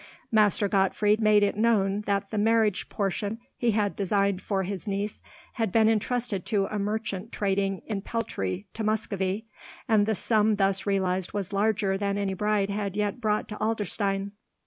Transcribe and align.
Master 0.31 0.67
Gottfried 0.67 1.21
made 1.21 1.43
it 1.43 1.55
known 1.55 2.01
that 2.07 2.31
the 2.31 2.39
marriage 2.39 2.89
portion 2.89 3.37
he 3.55 3.69
had 3.69 3.95
designed 3.95 4.41
for 4.41 4.63
his 4.63 4.87
niece 4.87 5.21
had 5.53 5.71
been 5.71 5.87
intrusted 5.87 6.43
to 6.47 6.65
a 6.65 6.79
merchant 6.79 7.31
trading 7.31 7.83
in 7.85 8.01
peltry 8.01 8.65
to 8.73 8.83
Muscovy, 8.83 9.45
and 9.87 10.07
the 10.07 10.15
sum 10.15 10.55
thus 10.55 10.87
realized 10.87 11.33
was 11.33 11.53
larger 11.53 11.99
than 11.99 12.17
any 12.17 12.33
bride 12.33 12.71
had 12.71 12.97
yet 12.97 13.21
brought 13.21 13.47
to 13.49 13.57
Adlerstein. 13.57 14.31